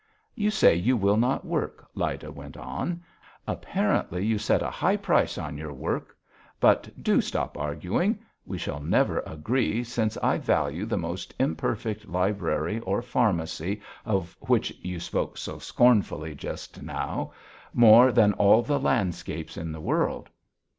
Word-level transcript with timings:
"You 0.33 0.49
say 0.49 0.73
you 0.73 0.97
will 0.97 1.15
not 1.15 1.45
work," 1.45 1.85
Lyda 1.93 2.31
went 2.31 2.57
on. 2.57 3.03
"Apparently 3.47 4.25
you 4.25 4.39
set 4.39 4.63
a 4.63 4.71
high 4.71 4.97
price 4.97 5.37
on 5.37 5.59
your 5.59 5.73
work, 5.73 6.17
but 6.59 6.89
do 7.03 7.21
stop 7.21 7.55
arguing. 7.55 8.17
We 8.43 8.57
shall 8.57 8.79
never 8.79 9.19
agree, 9.27 9.83
since 9.83 10.17
I 10.17 10.39
value 10.39 10.87
the 10.87 10.97
most 10.97 11.35
imperfect 11.37 12.07
library 12.09 12.79
or 12.79 13.03
pharmacy, 13.03 13.79
of 14.03 14.35
which 14.39 14.71
you 14.81 14.99
spoke 14.99 15.37
so 15.37 15.59
scornfully 15.59 16.33
just 16.33 16.81
now, 16.81 17.31
more 17.71 18.11
than 18.11 18.33
all 18.33 18.63
the 18.63 18.79
landscapes 18.79 19.55
in 19.55 19.71
the 19.71 19.79
world." 19.81 20.29